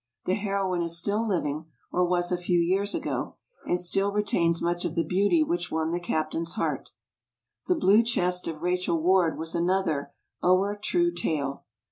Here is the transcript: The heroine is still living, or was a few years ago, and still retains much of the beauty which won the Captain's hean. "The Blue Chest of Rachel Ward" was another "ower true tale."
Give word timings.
The 0.25 0.33
heroine 0.33 0.81
is 0.81 0.97
still 0.97 1.27
living, 1.27 1.67
or 1.91 2.03
was 2.03 2.31
a 2.31 2.37
few 2.39 2.57
years 2.59 2.95
ago, 2.95 3.35
and 3.67 3.79
still 3.79 4.11
retains 4.11 4.59
much 4.59 4.83
of 4.83 4.95
the 4.95 5.03
beauty 5.03 5.43
which 5.43 5.69
won 5.71 5.91
the 5.91 5.99
Captain's 5.99 6.55
hean. 6.55 6.85
"The 7.67 7.75
Blue 7.75 8.01
Chest 8.01 8.47
of 8.47 8.63
Rachel 8.63 8.99
Ward" 8.99 9.37
was 9.37 9.53
another 9.53 10.11
"ower 10.41 10.75
true 10.75 11.11
tale." 11.11 11.65